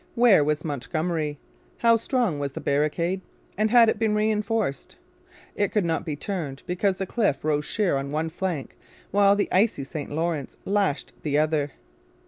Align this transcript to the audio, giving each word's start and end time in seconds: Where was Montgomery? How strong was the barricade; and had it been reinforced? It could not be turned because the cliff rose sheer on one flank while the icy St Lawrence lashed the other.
Where 0.15 0.43
was 0.43 0.65
Montgomery? 0.65 1.37
How 1.77 1.95
strong 1.95 2.39
was 2.39 2.53
the 2.53 2.59
barricade; 2.59 3.21
and 3.55 3.69
had 3.69 3.87
it 3.87 3.99
been 3.99 4.15
reinforced? 4.15 4.95
It 5.55 5.71
could 5.71 5.85
not 5.85 6.07
be 6.07 6.15
turned 6.15 6.63
because 6.65 6.97
the 6.97 7.05
cliff 7.05 7.45
rose 7.45 7.65
sheer 7.65 7.95
on 7.97 8.09
one 8.09 8.29
flank 8.29 8.75
while 9.11 9.35
the 9.35 9.47
icy 9.51 9.83
St 9.83 10.09
Lawrence 10.09 10.57
lashed 10.65 11.13
the 11.21 11.37
other. 11.37 11.73